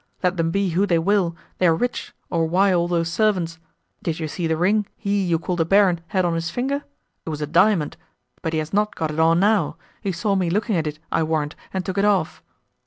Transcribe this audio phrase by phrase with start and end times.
[0.23, 3.59] Let them be who they will, they are rich, or why all those servants?
[4.01, 7.39] Did you see the ring, he, you call the Baron, had on his finger?—it was
[7.39, 7.97] a diamond;
[8.41, 11.21] but he has not got it on now: he saw me looking at it, I
[11.21, 12.41] warrant, and took it off."